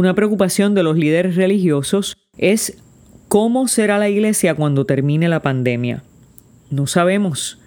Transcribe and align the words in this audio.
Una 0.00 0.14
preocupación 0.14 0.74
de 0.74 0.82
los 0.82 0.96
líderes 0.96 1.36
religiosos 1.36 2.16
es 2.38 2.78
cómo 3.28 3.68
será 3.68 3.98
la 3.98 4.08
iglesia 4.08 4.54
cuando 4.54 4.86
termine 4.86 5.28
la 5.28 5.42
pandemia. 5.42 6.02
No 6.70 6.86
sabemos, 6.86 7.58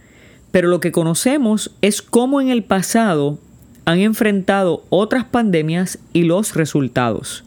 pero 0.50 0.68
lo 0.68 0.80
que 0.80 0.92
conocemos 0.92 1.70
es 1.84 2.02
cómo 2.02 2.42
en 2.42 2.50
el 2.50 2.64
pasado 2.64 3.38
han 3.86 4.00
enfrentado 4.00 4.84
otras 4.90 5.26
pandemias 5.26 6.00
y 6.12 6.24
los 6.24 6.56
resultados. 6.56 7.44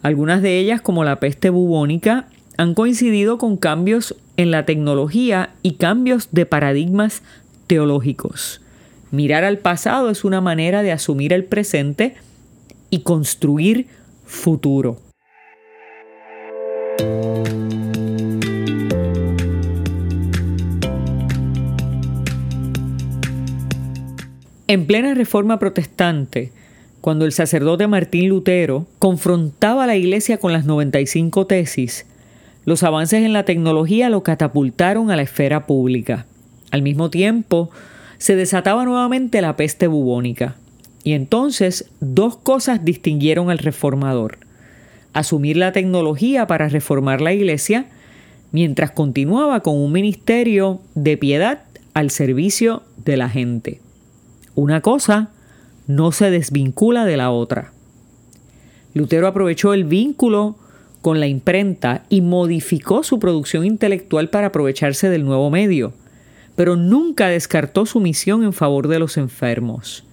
Algunas 0.00 0.40
de 0.40 0.58
ellas, 0.58 0.80
como 0.80 1.04
la 1.04 1.20
peste 1.20 1.50
bubónica, 1.50 2.24
han 2.56 2.72
coincidido 2.72 3.36
con 3.36 3.58
cambios 3.58 4.16
en 4.38 4.50
la 4.50 4.64
tecnología 4.64 5.50
y 5.62 5.72
cambios 5.72 6.28
de 6.32 6.46
paradigmas 6.46 7.20
teológicos. 7.66 8.62
Mirar 9.10 9.44
al 9.44 9.58
pasado 9.58 10.08
es 10.08 10.24
una 10.24 10.40
manera 10.40 10.82
de 10.82 10.92
asumir 10.92 11.34
el 11.34 11.44
presente 11.44 12.16
y 12.90 13.00
construir 13.00 13.86
futuro. 14.24 14.98
En 24.68 24.86
plena 24.86 25.14
reforma 25.14 25.58
protestante, 25.58 26.52
cuando 27.00 27.24
el 27.24 27.32
sacerdote 27.32 27.86
Martín 27.88 28.28
Lutero 28.28 28.86
confrontaba 28.98 29.84
a 29.84 29.86
la 29.86 29.96
iglesia 29.96 30.38
con 30.38 30.52
las 30.52 30.64
95 30.64 31.46
tesis, 31.46 32.06
los 32.64 32.82
avances 32.82 33.24
en 33.24 33.32
la 33.32 33.44
tecnología 33.44 34.10
lo 34.10 34.22
catapultaron 34.22 35.10
a 35.10 35.16
la 35.16 35.22
esfera 35.22 35.66
pública. 35.66 36.26
Al 36.70 36.82
mismo 36.82 37.10
tiempo, 37.10 37.70
se 38.18 38.36
desataba 38.36 38.84
nuevamente 38.84 39.40
la 39.40 39.56
peste 39.56 39.86
bubónica. 39.86 40.56
Y 41.02 41.12
entonces 41.12 41.90
dos 42.00 42.36
cosas 42.36 42.84
distinguieron 42.84 43.50
al 43.50 43.58
reformador. 43.58 44.38
Asumir 45.12 45.56
la 45.56 45.72
tecnología 45.72 46.46
para 46.46 46.68
reformar 46.68 47.20
la 47.20 47.32
iglesia, 47.32 47.86
mientras 48.52 48.90
continuaba 48.90 49.60
con 49.60 49.76
un 49.76 49.92
ministerio 49.92 50.80
de 50.94 51.16
piedad 51.16 51.62
al 51.94 52.10
servicio 52.10 52.82
de 53.04 53.16
la 53.16 53.28
gente. 53.28 53.80
Una 54.54 54.80
cosa 54.80 55.30
no 55.86 56.12
se 56.12 56.30
desvincula 56.30 57.04
de 57.04 57.16
la 57.16 57.30
otra. 57.30 57.72
Lutero 58.94 59.26
aprovechó 59.26 59.72
el 59.72 59.84
vínculo 59.84 60.56
con 61.00 61.20
la 61.20 61.26
imprenta 61.26 62.04
y 62.08 62.20
modificó 62.20 63.02
su 63.02 63.18
producción 63.18 63.64
intelectual 63.64 64.28
para 64.28 64.48
aprovecharse 64.48 65.08
del 65.08 65.24
nuevo 65.24 65.50
medio, 65.50 65.92
pero 66.56 66.76
nunca 66.76 67.28
descartó 67.28 67.86
su 67.86 68.00
misión 68.00 68.44
en 68.44 68.52
favor 68.52 68.88
de 68.88 68.98
los 68.98 69.16
enfermos. 69.16 70.04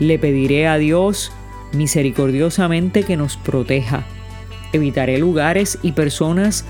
Le 0.00 0.18
pediré 0.18 0.66
a 0.66 0.78
Dios 0.78 1.32
misericordiosamente 1.72 3.02
que 3.02 3.16
nos 3.16 3.36
proteja. 3.36 4.04
Evitaré 4.72 5.18
lugares 5.18 5.78
y 5.82 5.92
personas 5.92 6.64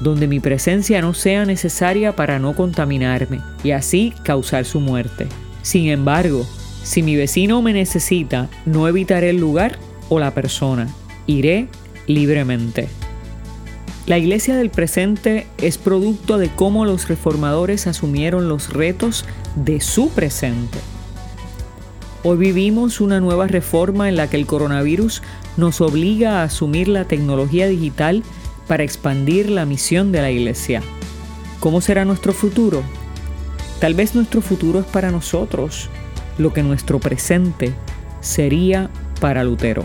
donde 0.00 0.26
mi 0.26 0.40
presencia 0.40 1.00
no 1.00 1.14
sea 1.14 1.44
necesaria 1.44 2.16
para 2.16 2.38
no 2.38 2.54
contaminarme 2.54 3.40
y 3.62 3.70
así 3.70 4.12
causar 4.24 4.64
su 4.64 4.80
muerte. 4.80 5.28
Sin 5.62 5.88
embargo, 5.88 6.46
si 6.82 7.02
mi 7.02 7.14
vecino 7.14 7.62
me 7.62 7.72
necesita, 7.72 8.48
no 8.66 8.88
evitaré 8.88 9.30
el 9.30 9.36
lugar 9.36 9.78
o 10.08 10.18
la 10.18 10.32
persona, 10.32 10.88
iré 11.26 11.68
libremente. 12.06 12.88
La 14.06 14.18
iglesia 14.18 14.56
del 14.56 14.70
presente 14.70 15.46
es 15.58 15.78
producto 15.78 16.38
de 16.38 16.48
cómo 16.48 16.84
los 16.84 17.08
reformadores 17.08 17.86
asumieron 17.86 18.48
los 18.48 18.72
retos 18.72 19.24
de 19.54 19.80
su 19.80 20.08
presente. 20.10 20.78
Hoy 22.24 22.36
vivimos 22.36 23.00
una 23.00 23.18
nueva 23.18 23.48
reforma 23.48 24.08
en 24.08 24.14
la 24.14 24.30
que 24.30 24.36
el 24.36 24.46
coronavirus 24.46 25.22
nos 25.56 25.80
obliga 25.80 26.38
a 26.38 26.44
asumir 26.44 26.86
la 26.86 27.04
tecnología 27.04 27.66
digital 27.66 28.22
para 28.68 28.84
expandir 28.84 29.50
la 29.50 29.66
misión 29.66 30.12
de 30.12 30.22
la 30.22 30.30
iglesia. 30.30 30.82
¿Cómo 31.58 31.80
será 31.80 32.04
nuestro 32.04 32.32
futuro? 32.32 32.84
Tal 33.80 33.94
vez 33.94 34.14
nuestro 34.14 34.40
futuro 34.40 34.78
es 34.78 34.86
para 34.86 35.10
nosotros 35.10 35.90
lo 36.38 36.52
que 36.52 36.62
nuestro 36.62 37.00
presente 37.00 37.74
sería 38.20 38.88
para 39.20 39.42
Lutero. 39.42 39.84